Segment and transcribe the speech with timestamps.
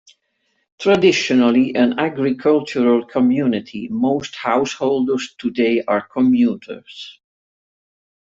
[0.79, 7.19] Traditionally an agricultural community, most householders today are commuters.